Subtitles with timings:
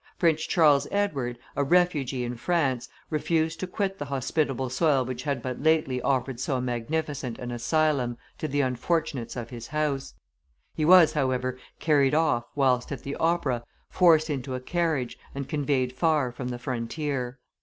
[0.17, 5.43] Prince Charles Edward, a refugee in France, refused to quit the hospitable soil which had
[5.43, 10.15] but lately offered so magnificent an asylum to the unfortunates of his house:
[10.73, 15.93] he was, however, carried off, whilst at the Opera, forced into a carriage, and conveyed
[15.93, 17.37] far from the frontier.